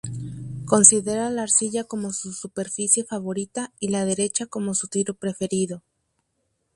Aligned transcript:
Considera 0.65 1.29
la 1.29 1.43
arcilla 1.43 1.83
como 1.83 2.11
su 2.11 2.33
superficie 2.33 3.03
favorita 3.05 3.71
y 3.79 3.89
la 3.89 4.03
derecha 4.03 4.47
como 4.47 4.73
su 4.73 4.87
tiro 4.87 5.13
preferido. 5.13 5.83